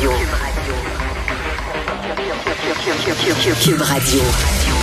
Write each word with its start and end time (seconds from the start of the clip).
Radio. 0.00 0.12
Cube 3.62 3.82
Radio. 3.82 4.20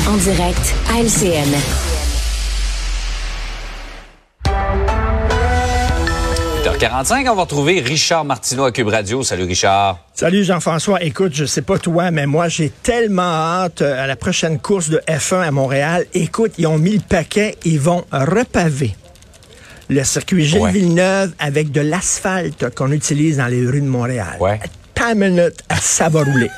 En 0.08 0.18
direct 0.18 0.76
à 0.94 1.00
LCN. 1.00 1.56
h 6.66 6.78
45 6.78 7.28
on 7.32 7.36
va 7.36 7.42
retrouver 7.42 7.80
Richard 7.80 8.26
Martineau 8.26 8.66
à 8.66 8.72
Cube 8.72 8.90
Radio. 8.90 9.24
Salut 9.24 9.46
Richard. 9.46 9.98
Salut 10.14 10.44
Jean-François. 10.44 11.02
Écoute, 11.02 11.34
je 11.34 11.46
sais 11.46 11.64
pas 11.64 11.80
toi, 11.80 12.12
mais 12.12 12.28
moi 12.28 12.48
j'ai 12.48 12.70
tellement 12.70 13.24
hâte 13.24 13.82
euh, 13.82 14.04
à 14.04 14.06
la 14.06 14.16
prochaine 14.16 14.60
course 14.60 14.90
de 14.90 15.02
F1 15.08 15.42
à 15.42 15.50
Montréal. 15.50 16.06
Écoute, 16.14 16.52
ils 16.60 16.68
ont 16.68 16.78
mis 16.78 16.92
le 16.94 17.00
paquet, 17.02 17.58
ils 17.66 17.80
vont 17.80 18.06
repaver 18.12 18.96
le 19.90 20.04
circuit 20.04 20.46
Gilles 20.46 20.60
Ouais. 20.60 20.72
Villeneuve 20.72 21.32
avec 21.40 21.72
de 21.72 21.82
l'asphalte 21.82 22.70
qu'on 22.76 22.92
utilise 22.92 23.38
dans 23.38 23.48
les 23.48 23.66
rues 23.66 23.82
de 23.82 23.88
Montréal. 23.88 24.38
Ouais. 24.40 24.60
Pas 25.08 25.14
une 25.14 25.20
minute, 25.20 25.64
ça 25.80 26.10
va 26.10 26.22
rouler. 26.22 26.50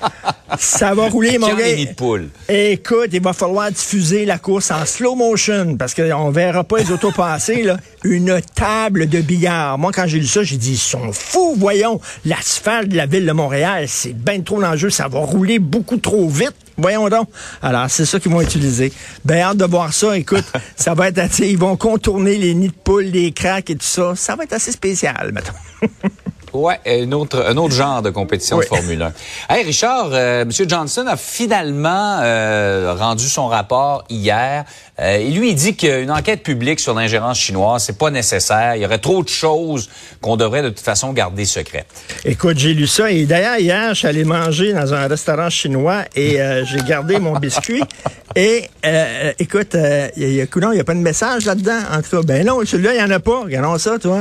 ça 0.58 0.94
va 0.94 1.10
rouler, 1.10 1.36
mon 1.36 1.54
gars. 1.54 1.76
de 1.76 1.94
poule? 1.94 2.30
Écoute, 2.48 3.08
il 3.12 3.20
va 3.20 3.34
falloir 3.34 3.70
diffuser 3.70 4.24
la 4.24 4.38
course 4.38 4.70
en 4.70 4.86
slow 4.86 5.14
motion 5.14 5.76
parce 5.76 5.92
qu'on 5.92 6.30
verra 6.30 6.64
pas 6.64 6.78
les 6.78 6.90
autos 6.92 7.10
passer. 7.10 7.62
Là. 7.62 7.76
Une 8.04 8.40
table 8.54 9.06
de 9.06 9.20
billard. 9.20 9.76
Moi, 9.76 9.92
quand 9.94 10.06
j'ai 10.06 10.18
lu 10.18 10.26
ça, 10.26 10.42
j'ai 10.42 10.56
dit, 10.56 10.72
ils 10.72 10.78
sont 10.78 11.12
fous, 11.12 11.54
voyons. 11.58 12.00
L'asphalte 12.24 12.88
de 12.88 12.96
la 12.96 13.04
ville 13.04 13.26
de 13.26 13.32
Montréal, 13.32 13.84
c'est 13.86 14.14
bien 14.14 14.40
trop 14.40 14.58
l'enjeu. 14.58 14.88
Ça 14.88 15.08
va 15.08 15.18
rouler 15.18 15.58
beaucoup 15.58 15.98
trop 15.98 16.26
vite. 16.26 16.54
Voyons 16.78 17.06
donc. 17.10 17.28
Alors, 17.60 17.90
c'est 17.90 18.06
ça 18.06 18.18
qu'ils 18.18 18.32
vont 18.32 18.40
utiliser. 18.40 18.94
Ben, 19.26 19.40
hâte 19.40 19.58
de 19.58 19.66
voir 19.66 19.92
ça. 19.92 20.16
Écoute, 20.16 20.46
ça 20.76 20.94
va 20.94 21.08
être 21.08 21.18
assez, 21.18 21.50
ils 21.50 21.58
vont 21.58 21.76
contourner 21.76 22.38
les 22.38 22.54
nids 22.54 22.68
de 22.68 22.72
poules, 22.72 23.04
les 23.04 23.32
cracks 23.32 23.68
et 23.68 23.76
tout 23.76 23.84
ça. 23.84 24.14
Ça 24.16 24.36
va 24.36 24.44
être 24.44 24.54
assez 24.54 24.72
spécial, 24.72 25.32
mettons. 25.34 25.52
Ouais, 26.52 26.80
une 26.86 27.14
autre, 27.14 27.44
un 27.48 27.56
autre 27.56 27.74
genre 27.74 28.02
de 28.02 28.10
compétition 28.10 28.56
Oui. 28.56 28.64
de 28.64 28.68
Formule 28.68 29.02
1. 29.02 29.54
Hey 29.54 29.64
Richard, 29.64 30.10
euh, 30.12 30.42
M. 30.42 30.50
Johnson 30.68 31.06
a 31.06 31.16
finalement 31.16 32.18
euh, 32.22 32.94
rendu 32.98 33.28
son 33.28 33.46
rapport 33.48 34.04
hier. 34.08 34.64
Euh, 34.98 35.16
et 35.16 35.30
lui, 35.30 35.50
il 35.50 35.54
dit 35.54 35.76
qu'une 35.76 36.10
enquête 36.10 36.42
publique 36.42 36.80
sur 36.80 36.94
l'ingérence 36.94 37.38
chinoise, 37.38 37.84
c'est 37.84 37.96
pas 37.96 38.10
nécessaire. 38.10 38.76
Il 38.76 38.82
y 38.82 38.86
aurait 38.86 38.98
trop 38.98 39.22
de 39.22 39.28
choses 39.28 39.88
qu'on 40.20 40.36
devrait 40.36 40.62
de 40.62 40.68
toute 40.68 40.80
façon 40.80 41.12
garder 41.12 41.44
secrètes. 41.44 41.86
Écoute, 42.24 42.58
j'ai 42.58 42.74
lu 42.74 42.86
ça 42.86 43.10
et 43.10 43.24
d'ailleurs 43.26 43.58
hier, 43.58 43.90
je 43.90 43.98
suis 44.00 44.08
allé 44.08 44.24
manger 44.24 44.72
dans 44.72 44.92
un 44.92 45.06
restaurant 45.06 45.48
chinois 45.50 46.02
et 46.14 46.40
euh, 46.40 46.64
j'ai 46.66 46.80
gardé 46.80 47.18
mon 47.18 47.38
biscuit. 47.38 47.82
Et 48.36 48.70
euh, 48.86 49.32
écoute, 49.40 49.74
euh, 49.74 50.08
il 50.16 50.22
y 50.22 50.40
a, 50.40 50.44
il 50.44 50.76
y 50.76 50.80
a 50.80 50.84
pas 50.84 50.94
de 50.94 51.00
message 51.00 51.46
là-dedans. 51.46 51.80
En 51.90 52.00
tout 52.00 52.16
cas, 52.16 52.22
ben 52.22 52.46
non, 52.46 52.60
celui-là, 52.64 52.94
il 52.94 53.00
y 53.00 53.02
en 53.02 53.10
a 53.10 53.18
pas. 53.18 53.40
Regardons 53.40 53.76
ça, 53.76 53.98
toi. 53.98 54.20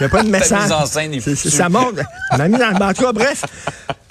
Il 0.00 0.04
n'y 0.04 0.06
a 0.06 0.08
pas 0.10 0.22
de 0.22 0.28
message. 0.28 0.62
mise 0.62 0.72
en 0.72 0.86
scène 0.86 1.14
est. 1.14 1.34
Ça 1.48 1.68
monte. 1.68 1.98
On 2.32 2.38
m'a 2.38 2.48
mis 2.48 2.58
dans 2.58 2.70
le 2.70 2.84
en 2.84 2.92
tout 2.92 3.02
cas, 3.02 3.12
bref. 3.12 3.44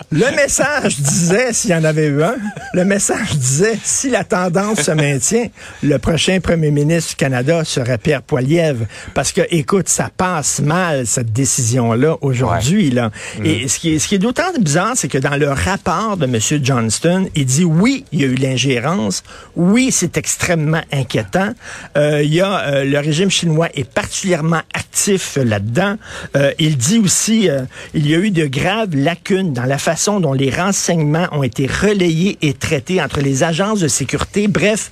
Le 0.09 0.33
message 0.37 1.01
disait, 1.01 1.51
s'il 1.51 1.71
y 1.71 1.75
en 1.75 1.83
avait 1.83 2.07
eu 2.07 2.23
un, 2.23 2.37
le 2.73 2.85
message 2.85 3.35
disait, 3.35 3.77
si 3.83 4.09
la 4.09 4.23
tendance 4.23 4.83
se 4.83 4.91
maintient, 4.91 5.47
le 5.83 5.97
prochain 5.99 6.39
premier 6.39 6.71
ministre 6.71 7.09
du 7.09 7.15
Canada 7.17 7.65
serait 7.65 7.97
Pierre 7.97 8.21
Poilievre. 8.21 8.85
Parce 9.13 9.33
que, 9.33 9.41
écoute, 9.49 9.89
ça 9.89 10.09
passe 10.15 10.61
mal, 10.61 11.05
cette 11.05 11.33
décision-là, 11.33 12.15
aujourd'hui. 12.21 12.89
là. 12.89 13.11
Et 13.43 13.67
ce 13.67 13.79
qui 13.79 13.95
est, 13.95 13.99
ce 13.99 14.07
qui 14.07 14.15
est 14.15 14.19
d'autant 14.19 14.43
bizarre, 14.57 14.93
c'est 14.95 15.09
que 15.09 15.17
dans 15.17 15.35
le 15.35 15.49
rapport 15.49 16.15
de 16.15 16.23
M. 16.23 16.63
Johnston, 16.63 17.27
il 17.35 17.45
dit, 17.45 17.65
oui, 17.65 18.05
il 18.13 18.21
y 18.21 18.23
a 18.23 18.27
eu 18.27 18.35
l'ingérence. 18.35 19.23
Oui, 19.57 19.89
c'est 19.91 20.15
extrêmement 20.15 20.83
inquiétant. 20.93 21.51
Euh, 21.97 22.23
il 22.23 22.33
y 22.33 22.39
a, 22.39 22.59
euh, 22.59 22.83
le 22.85 22.99
régime 22.99 23.29
chinois 23.29 23.67
est 23.75 23.89
particulièrement 23.89 24.61
actif 24.73 25.37
là-dedans. 25.43 25.97
Euh, 26.37 26.53
il 26.59 26.77
dit 26.77 26.99
aussi, 26.99 27.49
euh, 27.49 27.63
il 27.93 28.07
y 28.07 28.15
a 28.15 28.19
eu 28.19 28.31
de 28.31 28.45
graves 28.45 28.95
lacunes 28.95 29.51
dans 29.51 29.65
la 29.65 29.77
façon 29.77 29.96
dont 30.05 30.33
les 30.33 30.49
renseignements 30.49 31.27
ont 31.31 31.43
été 31.43 31.67
relayés 31.67 32.37
et 32.41 32.53
traités 32.53 33.01
entre 33.01 33.19
les 33.19 33.43
agences 33.43 33.79
de 33.79 33.87
sécurité. 33.87 34.47
Bref, 34.47 34.91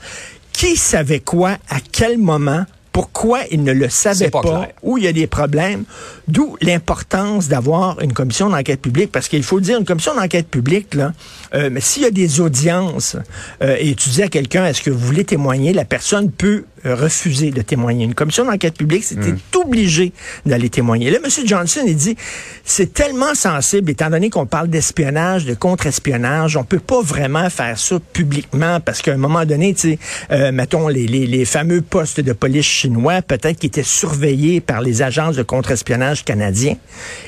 qui 0.52 0.76
savait 0.76 1.20
quoi, 1.20 1.58
à 1.70 1.78
quel 1.92 2.18
moment, 2.18 2.66
pourquoi 2.92 3.42
il 3.52 3.64
ne 3.64 3.74
le 3.74 3.90
savait 3.90 4.30
pas 4.30 4.70
où 4.82 4.98
il 4.98 5.04
y 5.04 5.08
a 5.08 5.12
des 5.12 5.28
problèmes, 5.28 5.84
d'où 6.30 6.56
l'importance 6.62 7.50
d'avoir 7.50 8.00
une 8.02 8.14
commission 8.14 8.50
d'enquête 8.50 8.82
publique, 8.82 9.12
parce 9.12 9.28
qu'il 9.28 9.44
faut 9.44 9.60
dire, 9.60 9.78
une 9.78 9.84
commission 9.84 10.16
d'enquête 10.16 10.48
publique, 10.48 10.94
là, 10.94 11.12
euh, 11.54 11.70
mais 11.70 11.82
s'il 11.82 12.04
y 12.04 12.06
a 12.06 12.12
des 12.12 12.40
audiences, 12.40 13.18
euh, 13.62 13.76
et 13.80 13.96
tu 13.96 14.10
dis 14.10 14.24
à 14.24 14.30
quelqu'un, 14.30 14.66
est-ce 14.66 14.82
que 14.82 14.92
vous 14.92 15.06
voulez 15.06 15.26
témoigner, 15.26 15.74
la 15.74 15.84
personne 15.84 16.32
peut 16.32 16.64
euh, 16.86 16.96
refuser 16.96 17.52
de 17.52 17.62
témoigner. 17.62 18.06
Une 18.06 18.16
commission 18.16 18.46
d'enquête 18.46 18.78
publique, 18.78 19.04
c'était 19.04 19.34
obligé 19.56 20.14
d'aller 20.46 20.70
témoigner. 20.70 21.12
Là, 21.12 21.18
M. 21.24 21.30
Johnson, 21.46 21.82
il 21.86 21.96
dit, 21.96 22.16
c'est 22.64 22.94
tellement 22.94 23.36
sensible, 23.36 23.92
étant 23.92 24.10
donné 24.10 24.30
qu'on 24.30 24.46
parle 24.46 24.70
d'espionnage, 24.70 25.46
de 25.46 25.54
contre-espionnage, 25.54 26.58
on 26.58 26.64
peut 26.64 26.80
pas 26.80 27.02
vraiment 27.02 27.50
faire 27.50 27.78
ça 27.78 28.00
publiquement, 28.14 28.80
parce 28.80 29.02
qu'à 29.02 29.14
un 29.14 29.18
moment 29.18 29.46
donné, 29.46 29.74
tu 29.74 29.92
sais, 29.92 30.00
euh, 30.32 30.52
mettons, 30.52 30.88
les, 30.88 31.08
les, 31.08 31.26
les 31.28 31.46
fameux 31.46 31.82
postes 31.82 32.20
de 32.20 32.34
police 32.34 32.66
chinois, 32.66 33.22
peut-être 33.22 33.60
qui 33.60 33.68
étaient 33.68 33.84
surveillés 33.84 34.62
par 34.62 34.82
les 34.82 35.02
agences 35.02 35.36
de 35.36 35.44
contre-espionnage 35.44 36.24
canadiens. 36.24 36.76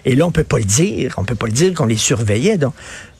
Et 0.05 0.15
là, 0.15 0.25
on 0.25 0.31
peut 0.31 0.43
pas 0.43 0.57
le 0.57 0.63
dire. 0.63 1.15
On 1.17 1.23
peut 1.23 1.35
pas 1.35 1.47
le 1.47 1.51
dire 1.51 1.73
qu'on 1.73 1.85
les 1.85 1.97
surveillait. 1.97 2.57
Donc, 2.57 2.73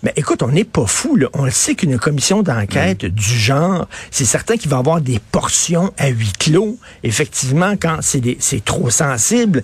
mais 0.03 0.13
écoute, 0.15 0.43
on 0.43 0.49
n'est 0.49 0.63
pas 0.63 0.85
fou. 0.85 1.15
Là. 1.15 1.27
On 1.33 1.45
le 1.45 1.51
sait 1.51 1.73
qu'une 1.75 1.97
commission 1.97 2.43
d'enquête 2.43 3.05
du 3.05 3.23
genre, 3.37 3.87
c'est 4.11 4.25
certain 4.25 4.55
qu'il 4.55 4.69
va 4.69 4.77
y 4.77 4.79
avoir 4.79 5.01
des 5.01 5.19
portions 5.31 5.91
à 5.97 6.09
huis 6.09 6.31
clos, 6.39 6.77
effectivement, 7.03 7.73
quand 7.81 7.97
c'est 8.01 8.63
trop 8.63 8.89
sensible. 8.89 9.63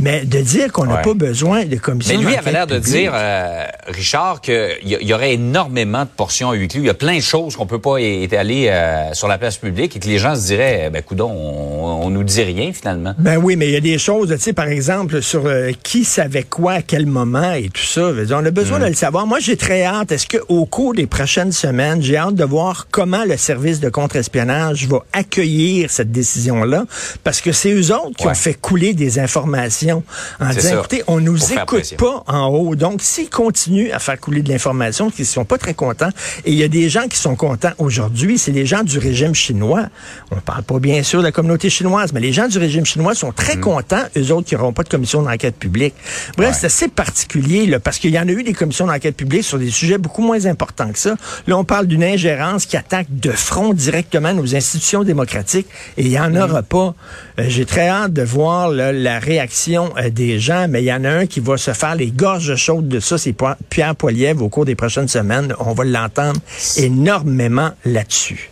Mais 0.00 0.24
de 0.24 0.40
dire 0.40 0.72
qu'on 0.72 0.86
n'a 0.86 0.96
Ouais. 0.96 1.02
pas 1.02 1.14
besoin 1.14 1.64
de 1.64 1.76
commission 1.76 2.14
Mais 2.14 2.18
lui 2.18 2.24
d'enquête 2.26 2.38
avait 2.46 2.52
l'air 2.52 2.66
de 2.66 2.78
dire, 2.78 3.12
euh, 3.14 3.64
Richard, 3.88 4.40
qu'il 4.40 4.70
y, 4.84 4.94
y 5.06 5.12
aurait 5.14 5.34
énormément 5.34 6.04
de 6.04 6.08
portions 6.08 6.50
à 6.50 6.54
huis 6.54 6.68
clos. 6.68 6.80
Il 6.80 6.86
y 6.86 6.90
a 6.90 6.94
plein 6.94 7.16
de 7.16 7.22
choses 7.22 7.56
qu'on 7.56 7.66
peut 7.66 7.80
pas 7.80 7.98
étaler 7.98 8.68
euh, 8.68 9.12
sur 9.12 9.28
la 9.28 9.38
place 9.38 9.56
publique 9.58 9.96
et 9.96 10.00
que 10.00 10.06
les 10.06 10.18
gens 10.18 10.34
se 10.34 10.46
diraient, 10.46 10.88
ben 10.90 11.02
coudon, 11.02 11.30
on, 11.30 12.06
on 12.06 12.10
nous 12.10 12.24
dit 12.24 12.42
rien 12.42 12.72
finalement. 12.72 13.14
Ben 13.18 13.36
oui, 13.36 13.56
mais 13.56 13.66
il 13.68 13.72
y 13.72 13.76
a 13.76 13.80
des 13.80 13.98
choses, 13.98 14.30
tu 14.30 14.38
sais, 14.38 14.52
par 14.52 14.68
exemple, 14.68 15.20
sur 15.22 15.46
euh, 15.46 15.72
qui 15.82 16.04
savait 16.04 16.42
quoi 16.44 16.72
à 16.74 16.82
quel 16.82 17.06
moment 17.06 17.52
et 17.52 17.68
tout 17.68 17.82
ça. 17.84 18.12
Dire, 18.12 18.38
On 18.40 18.46
a 18.46 18.50
besoin 18.50 18.78
de 18.78 18.86
le 18.86 18.94
savoir. 18.94 19.26
Moi, 19.26 19.38
j'ai 19.40 19.56
très 19.56 19.73
hâte. 19.82 20.12
Est-ce 20.12 20.26
qu'au 20.26 20.64
cours 20.66 20.94
des 20.94 21.06
prochaines 21.06 21.52
semaines, 21.52 22.02
j'ai 22.02 22.16
hâte 22.16 22.34
de 22.34 22.44
voir 22.44 22.86
comment 22.90 23.24
le 23.24 23.36
service 23.36 23.80
de 23.80 23.88
contre-espionnage 23.88 24.86
va 24.86 24.98
accueillir 25.12 25.90
cette 25.90 26.12
décision-là? 26.12 26.84
Parce 27.24 27.40
que 27.40 27.52
c'est 27.52 27.72
eux 27.72 27.92
autres 27.94 28.16
qui 28.16 28.24
Ouais. 28.26 28.32
ont 28.32 28.34
fait 28.34 28.54
couler 28.54 28.94
des 28.94 29.18
informations 29.18 30.02
en 30.40 30.48
disant, 30.50 30.68
ça. 30.70 30.74
écoutez, 30.78 31.02
on 31.06 31.20
nous 31.20 31.36
Pour 31.38 31.52
écoute 31.80 31.94
pas 31.96 32.24
en 32.26 32.46
haut. 32.48 32.74
Donc, 32.76 33.02
s'ils 33.02 33.30
continuent 33.30 33.90
à 33.92 33.98
faire 33.98 34.18
couler 34.20 34.42
de 34.42 34.48
l'information, 34.50 35.10
qu'ils 35.10 35.26
sont 35.26 35.44
pas 35.44 35.58
très 35.58 35.74
contents, 35.74 36.10
et 36.44 36.52
il 36.52 36.58
y 36.58 36.62
a 36.64 36.68
des 36.68 36.88
gens 36.88 37.08
qui 37.08 37.18
sont 37.18 37.36
contents 37.36 37.72
aujourd'hui, 37.78 38.38
c'est 38.38 38.52
les 38.52 38.66
gens 38.66 38.82
du 38.82 38.98
régime 38.98 39.34
chinois. 39.34 39.86
On 40.30 40.36
parle 40.36 40.62
pas 40.62 40.78
bien 40.78 41.02
sûr 41.02 41.20
de 41.20 41.24
la 41.24 41.32
communauté 41.32 41.70
chinoise, 41.70 42.12
mais 42.12 42.20
les 42.20 42.32
gens 42.32 42.48
du 42.48 42.58
régime 42.58 42.84
chinois 42.86 43.14
sont 43.14 43.32
très 43.32 43.58
contents, 43.58 44.02
eux 44.16 44.32
autres 44.32 44.46
qui 44.48 44.54
n'auront 44.54 44.72
pas 44.72 44.82
de 44.82 44.88
commission 44.88 45.22
d'enquête 45.22 45.56
publique. 45.56 45.94
Bref, 46.36 46.48
Ouais. 46.50 46.54
c'est 46.58 46.66
assez 46.66 46.88
particulier, 46.88 47.66
là, 47.66 47.80
parce 47.80 47.98
qu'il 47.98 48.10
y 48.10 48.18
en 48.18 48.28
a 48.28 48.32
eu 48.32 48.42
des 48.42 48.52
commissions 48.52 48.86
d'enquête 48.86 49.16
publique 49.16 49.44
sur 49.44 49.58
des 49.58 49.63
sujets 49.70 49.98
beaucoup 49.98 50.22
moins 50.22 50.46
importants 50.46 50.90
que 50.90 50.98
ça. 50.98 51.16
Là, 51.46 51.56
on 51.56 51.64
parle 51.64 51.86
d'une 51.86 52.04
ingérence 52.04 52.66
qui 52.66 52.76
attaque 52.76 53.06
de 53.10 53.30
front 53.30 53.72
directement 53.72 54.32
nos 54.32 54.54
institutions 54.54 55.04
démocratiques, 55.04 55.66
et 55.96 56.02
il 56.02 56.12
y 56.12 56.18
en 56.18 56.34
aura 56.34 56.62
pas. 56.62 56.94
Euh, 57.38 57.44
J'ai 57.48 57.64
très 57.66 57.88
hâte 57.88 58.12
de 58.12 58.22
voir 58.22 58.68
là, 58.68 58.92
la 58.92 59.18
réaction 59.18 59.92
euh, 59.98 60.10
des 60.10 60.38
gens, 60.38 60.66
mais 60.68 60.82
il 60.82 60.86
y 60.86 60.92
en 60.92 61.04
a 61.04 61.10
un 61.10 61.26
qui 61.26 61.40
va 61.40 61.56
se 61.56 61.72
faire 61.72 61.94
les 61.94 62.10
gorges 62.10 62.54
chaudes 62.56 62.88
de 62.88 63.00
ça, 63.00 63.18
c'est 63.18 63.34
Pierre 63.68 63.96
Poilievre 63.96 64.42
au 64.42 64.48
cours 64.48 64.64
des 64.64 64.74
prochaines 64.74 65.08
semaines. 65.08 65.54
On 65.58 65.72
va 65.72 65.84
l'entendre 65.84 66.40
énormément 66.76 67.70
là-dessus. 67.84 68.50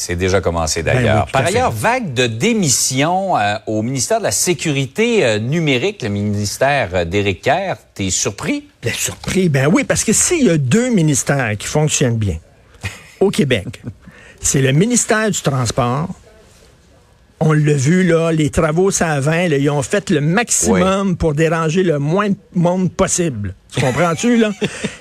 C'est 0.00 0.16
déjà 0.16 0.40
commencé 0.40 0.82
Ben 0.82 0.94
d'ailleurs. 0.94 1.26
oui, 1.26 1.30
Par 1.30 1.44
ailleurs, 1.44 1.70
vague 1.70 2.14
de 2.14 2.26
démission 2.26 3.36
euh, 3.36 3.56
au 3.66 3.82
ministère 3.82 4.16
de 4.16 4.22
la 4.22 4.30
Sécurité 4.30 5.26
euh, 5.26 5.38
numérique, 5.38 6.00
le 6.02 6.08
ministère 6.08 6.88
euh, 6.94 7.04
d'Éric 7.04 7.42
Kerr. 7.42 7.76
T'es 7.92 8.08
surpris? 8.08 8.66
Bien 8.80 8.94
surpris, 8.94 9.50
ben 9.50 9.66
oui, 9.70 9.84
parce 9.84 10.02
que 10.02 10.14
s'il 10.14 10.46
y 10.46 10.48
a 10.48 10.56
deux 10.56 10.88
ministères 10.88 11.54
qui 11.58 11.66
fonctionnent 11.66 12.16
bien 12.16 12.38
au 13.20 13.28
Québec, 13.28 13.82
c'est 14.40 14.62
le 14.62 14.72
ministère 14.72 15.30
du 15.30 15.42
Transport. 15.42 16.08
On 17.38 17.52
l'a 17.52 17.74
vu, 17.74 18.02
là, 18.02 18.32
les 18.32 18.48
travaux 18.48 18.90
savants, 18.90 19.48
là, 19.48 19.58
ils 19.58 19.68
ont 19.68 19.82
fait 19.82 20.08
le 20.08 20.22
maximum 20.22 21.18
pour 21.18 21.34
déranger 21.34 21.82
le 21.82 21.98
moins 21.98 22.30
de 22.30 22.36
monde 22.54 22.90
possible. 22.90 23.54
Tu 23.72 23.80
comprends-tu, 23.80 24.36
là? 24.36 24.50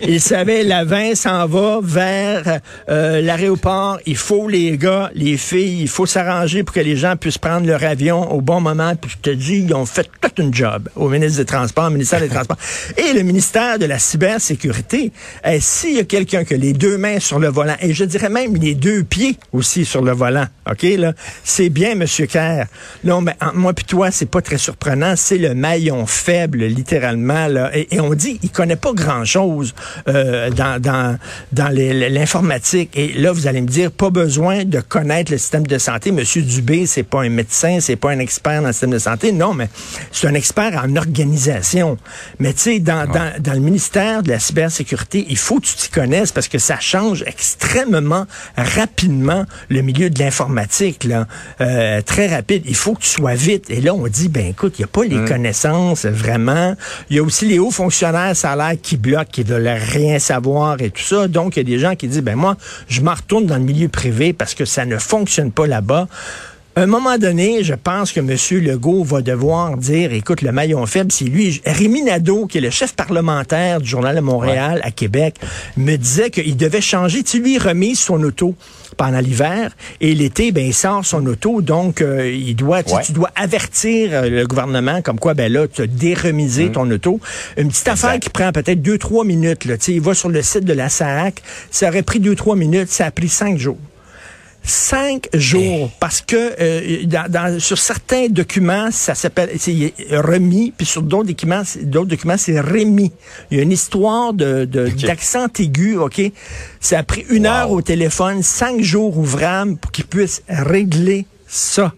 Ils 0.01 0.21
savaient, 0.21 0.63
la 0.63 0.85
20 0.85 1.15
s'en 1.15 1.47
va 1.47 1.79
vers 1.81 2.59
euh, 2.89 3.21
l'aéroport. 3.21 3.99
Il 4.05 4.15
faut 4.15 4.47
les 4.47 4.77
gars, 4.77 5.09
les 5.15 5.37
filles, 5.37 5.81
il 5.81 5.87
faut 5.87 6.05
s'arranger 6.05 6.63
pour 6.63 6.75
que 6.75 6.79
les 6.79 6.95
gens 6.95 7.15
puissent 7.15 7.39
prendre 7.39 7.65
leur 7.65 7.83
avion 7.83 8.31
au 8.31 8.41
bon 8.41 8.61
moment. 8.61 8.95
Puis 8.95 9.11
je 9.11 9.17
te 9.17 9.29
dis, 9.35 9.65
ils 9.67 9.73
ont 9.73 9.85
fait 9.85 10.09
toute 10.21 10.37
une 10.37 10.53
job 10.53 10.87
au 10.95 11.09
ministre 11.09 11.39
des 11.39 11.45
Transports, 11.45 11.87
au 11.87 11.89
ministère 11.89 12.19
des 12.19 12.29
Transports. 12.29 12.57
Et 12.97 13.13
le 13.13 13.23
ministère 13.23 13.79
de 13.79 13.85
la 13.85 13.97
Cybersécurité, 13.97 15.11
eh, 15.45 15.59
s'il 15.59 15.95
y 15.95 15.99
a 15.99 16.03
quelqu'un 16.03 16.43
qui 16.43 16.53
a 16.53 16.57
les 16.57 16.73
deux 16.73 16.97
mains 16.97 17.19
sur 17.19 17.39
le 17.39 17.47
volant, 17.47 17.75
et 17.81 17.93
je 17.93 18.03
dirais 18.03 18.29
même 18.29 18.55
les 18.55 18.75
deux 18.75 19.03
pieds 19.03 19.37
aussi 19.51 19.85
sur 19.85 20.03
le 20.03 20.11
volant, 20.11 20.45
OK, 20.69 20.83
là, 20.83 21.13
c'est 21.43 21.69
bien, 21.69 21.95
Monsieur 21.95 22.27
Kerr. 22.27 22.65
Non, 23.03 23.21
mais 23.21 23.33
entre 23.41 23.55
moi 23.55 23.73
puis 23.73 23.85
toi, 23.85 24.11
c'est 24.11 24.29
pas 24.29 24.41
très 24.41 24.57
surprenant. 24.57 25.15
C'est 25.15 25.37
le 25.37 25.55
maillon 25.55 26.05
faible, 26.05 26.65
littéralement, 26.65 27.47
là. 27.47 27.71
Et, 27.75 27.95
et 27.95 27.99
on 27.99 28.13
dit, 28.13 28.39
il 28.43 28.51
connaît 28.59 28.75
pas 28.75 28.91
grand-chose 28.91 29.73
euh, 30.09 30.49
dans, 30.49 30.81
dans, 30.81 31.17
dans 31.53 31.73
l'informatique. 31.73 32.89
Et 32.93 33.13
là, 33.13 33.31
vous 33.31 33.47
allez 33.47 33.61
me 33.61 33.67
dire, 33.67 33.89
pas 33.89 34.09
besoin 34.09 34.65
de 34.65 34.81
connaître 34.81 35.31
le 35.31 35.37
système 35.37 35.65
de 35.65 35.77
santé. 35.77 36.11
Monsieur 36.11 36.41
Dubé, 36.41 36.85
c'est 36.85 37.03
pas 37.03 37.21
un 37.21 37.29
médecin, 37.29 37.77
c'est 37.79 37.95
pas 37.95 38.11
un 38.11 38.19
expert 38.19 38.61
dans 38.61 38.67
le 38.67 38.73
système 38.73 38.89
de 38.89 38.99
santé. 38.99 39.31
Non, 39.31 39.53
mais 39.53 39.69
c'est 40.11 40.27
un 40.27 40.33
expert 40.33 40.77
en 40.83 40.93
organisation. 40.97 41.97
Mais 42.39 42.51
tu 42.51 42.59
sais, 42.59 42.79
dans, 42.79 43.09
dans, 43.09 43.31
dans 43.39 43.53
le 43.53 43.61
ministère 43.61 44.23
de 44.23 44.29
la 44.29 44.39
cybersécurité, 44.39 45.25
il 45.29 45.37
faut 45.37 45.61
que 45.61 45.65
tu 45.67 45.75
t'y 45.75 45.89
connaisses 45.89 46.33
parce 46.33 46.49
que 46.49 46.57
ça 46.57 46.81
change 46.81 47.23
extrêmement 47.25 48.25
rapidement 48.57 49.45
le 49.69 49.81
milieu 49.81 50.09
de 50.09 50.19
l'informatique, 50.19 51.05
là. 51.05 51.27
Euh, 51.61 52.01
très 52.01 52.27
rapide. 52.27 52.63
Il 52.65 52.75
faut 52.75 52.93
que 52.93 53.03
tu 53.03 53.09
sois 53.09 53.35
vite. 53.35 53.69
Et 53.69 53.79
là, 53.79 53.93
on 53.93 54.05
dit, 54.07 54.27
ben 54.27 54.47
écoute, 54.47 54.73
il 54.79 54.81
n'y 54.81 54.85
a 54.85 54.87
pas 54.87 55.05
les 55.05 55.15
mm. 55.15 55.27
connaissances 55.29 56.05
vraiment. 56.05 56.75
Il 57.09 57.15
y 57.15 57.19
a 57.19 57.23
aussi 57.23 57.45
les 57.45 57.59
hauts 57.59 57.71
fonctionnaires, 57.71 58.35
ça 58.35 58.48
qui 58.81 58.97
bloquent, 58.97 59.31
qui 59.31 59.43
veulent 59.43 59.67
rien 59.67 60.19
savoir 60.19 60.81
et 60.81 60.89
tout 60.89 61.01
ça. 61.01 61.27
Donc, 61.27 61.55
il 61.55 61.59
y 61.59 61.61
a 61.61 61.63
des 61.63 61.79
gens 61.79 61.95
qui 61.95 62.07
disent, 62.07 62.21
ben 62.21 62.35
moi, 62.35 62.55
je 62.87 63.01
m'en 63.01 63.13
retourne 63.13 63.45
dans 63.45 63.57
le 63.57 63.63
milieu 63.63 63.87
privé 63.87 64.33
parce 64.33 64.55
que 64.55 64.65
ça 64.65 64.85
ne 64.85 64.97
fonctionne 64.97 65.51
pas 65.51 65.67
là-bas. 65.67 66.07
À 66.75 66.83
un 66.83 66.85
moment 66.85 67.17
donné, 67.17 67.63
je 67.63 67.73
pense 67.73 68.11
que 68.11 68.19
M. 68.19 68.63
Legault 68.63 69.03
va 69.03 69.21
devoir 69.21 69.75
dire, 69.75 70.13
écoute, 70.13 70.41
le 70.41 70.51
maillon 70.51 70.85
faible, 70.85 71.11
c'est 71.11 71.25
lui. 71.25 71.61
Rémi 71.65 72.03
Nadeau, 72.03 72.45
qui 72.45 72.59
est 72.59 72.61
le 72.61 72.69
chef 72.69 72.93
parlementaire 72.93 73.81
du 73.81 73.89
Journal 73.89 74.15
de 74.15 74.21
Montréal 74.21 74.79
à 74.83 74.91
Québec, 74.91 75.35
me 75.75 75.95
disait 75.97 76.29
qu'il 76.29 76.55
devait 76.55 76.79
changer. 76.79 77.23
Tu 77.23 77.41
lui, 77.41 77.57
remise 77.57 77.99
son 77.99 78.23
auto 78.23 78.55
pendant 78.99 79.19
l'hiver. 79.19 79.71
Et 80.01 80.13
l'été, 80.13 80.51
ben 80.51 80.65
il 80.65 80.73
sort 80.73 81.05
son 81.05 81.25
auto, 81.25 81.61
donc 81.61 82.01
euh, 82.01 82.29
il 82.29 82.53
doit, 82.55 82.83
tu, 82.83 83.13
dois 83.13 83.31
avertir 83.33 84.09
euh, 84.11 84.29
le 84.29 84.45
gouvernement 84.45 85.01
comme 85.01 85.19
quoi, 85.19 85.33
ben 85.33 85.51
là, 85.51 85.67
tu 85.67 85.81
as 85.81 85.87
déremisé 85.87 86.65
mmh. 86.65 86.71
ton 86.73 86.91
auto. 86.91 87.19
Une 87.57 87.69
petite 87.69 87.87
affaire 87.87 88.19
qui 88.19 88.29
prend 88.29 88.51
peut-être 88.51 88.81
deux 88.81 88.97
trois 88.97 89.23
minutes. 89.23 89.63
Là, 89.63 89.75
il 89.87 90.01
va 90.01 90.13
sur 90.13 90.27
le 90.27 90.41
site 90.41 90.65
de 90.65 90.73
la 90.73 90.89
SAC, 90.89 91.41
ça 91.71 91.87
aurait 91.87 92.03
pris 92.03 92.19
deux 92.19 92.35
trois 92.35 92.57
minutes, 92.57 92.89
ça 92.89 93.05
a 93.05 93.11
pris 93.11 93.29
cinq 93.29 93.57
jours 93.57 93.77
cinq 94.63 95.29
jours. 95.33 95.91
Parce 95.99 96.21
que 96.21 96.53
euh, 96.59 97.05
dans, 97.05 97.59
sur 97.59 97.77
certains 97.77 98.27
documents 98.27 98.91
ça 98.91 99.15
s'appelle 99.15 99.51
c'est 99.57 99.93
remis 100.11 100.73
puis 100.75 100.85
sur 100.85 101.01
d'autres 101.01 101.27
documents 101.27 101.63
d'autres 101.81 102.09
documents 102.09 102.37
c'est 102.37 102.59
remis. 102.59 103.11
Il 103.51 103.57
y 103.57 103.59
a 103.59 103.63
une 103.63 103.71
histoire 103.71 104.33
de 104.33 104.65
d'accent 104.65 105.47
aigu 105.59 105.97
ok? 105.97 106.21
Ça 106.79 106.99
a 106.99 107.03
pris 107.03 107.25
une 107.29 107.45
heure 107.45 107.71
au 107.71 107.81
téléphone 107.81 108.43
cinq 108.43 108.81
jours 108.81 109.17
ouvrables 109.17 109.77
pour 109.77 109.91
qu'ils 109.91 110.05
puissent 110.05 110.43
régler 110.47 111.25
ça 111.47 111.93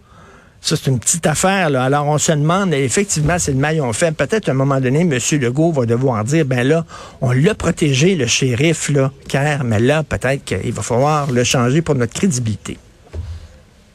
ça, 0.62 0.76
c'est 0.76 0.88
une 0.88 1.00
petite 1.00 1.26
affaire. 1.26 1.70
Là. 1.70 1.82
Alors, 1.82 2.06
on 2.06 2.18
se 2.18 2.30
demande, 2.30 2.72
effectivement, 2.72 3.36
c'est 3.38 3.50
le 3.50 3.58
maillon 3.58 3.92
fait. 3.92 4.12
Peut-être 4.16 4.48
à 4.48 4.52
un 4.52 4.54
moment 4.54 4.80
donné, 4.80 5.00
M. 5.00 5.18
Legault 5.40 5.72
va 5.72 5.86
devoir 5.86 6.22
dire, 6.22 6.44
ben 6.44 6.66
là, 6.66 6.86
on 7.20 7.32
l'a 7.32 7.56
protégé, 7.56 8.14
le 8.14 8.28
shérif, 8.28 8.88
là, 8.88 9.10
car, 9.28 9.64
mais 9.64 9.80
là, 9.80 10.04
peut-être 10.04 10.44
qu'il 10.44 10.72
va 10.72 10.82
falloir 10.82 11.32
le 11.32 11.42
changer 11.42 11.82
pour 11.82 11.96
notre 11.96 12.14
crédibilité. 12.14 12.78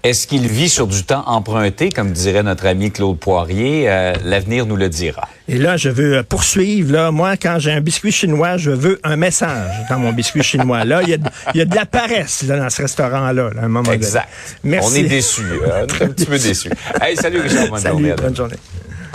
Est-ce 0.08 0.26
qu'il 0.26 0.48
vit 0.48 0.70
sur 0.70 0.88
du 0.88 1.04
temps 1.04 1.26
emprunté, 1.28 1.90
comme 1.90 2.14
dirait 2.14 2.42
notre 2.42 2.66
ami 2.66 2.92
Claude 2.92 3.20
Poirier? 3.20 3.90
Euh, 3.90 4.14
l'avenir 4.24 4.66
nous 4.66 4.78
le 4.78 4.88
dira. 4.88 5.28
Et 5.50 5.58
là, 5.58 5.76
je 5.76 5.90
veux 5.90 6.24
poursuivre. 6.24 6.94
Là, 6.94 7.12
moi, 7.12 7.36
quand 7.36 7.60
j'ai 7.60 7.74
un 7.74 7.82
biscuit 7.82 8.14
chinois, 8.14 8.56
je 8.56 8.72
veux 8.72 9.02
un 9.04 9.18
message 9.18 9.70
dans 9.90 10.00
mon 10.00 10.14
biscuit 10.14 10.44
chinois. 10.44 10.86
Là, 10.86 11.02
il 11.04 11.10
y 11.10 11.62
a, 11.62 11.66
de 11.66 11.76
la 11.76 11.86
paresse 11.86 12.46
dans 12.46 12.70
ce 12.70 12.84
restaurant-là, 12.84 13.50
à 13.60 13.66
un 13.66 13.68
moment 13.68 13.92
exact. 13.92 14.30
Merci. 14.64 14.90
On 14.90 14.96
est 14.96 15.10
déçus. 15.10 15.42
Hein, 15.66 15.88
un 16.00 16.08
petit 16.08 16.26
peu 16.26 16.40
déçus. 16.40 16.70
Hey, 17.02 17.18
salut 17.18 17.42
Richard. 17.42 17.68
Bonne 17.68 17.80
salut, 17.82 18.14
Bonne 18.16 18.36
journée. 18.36 18.56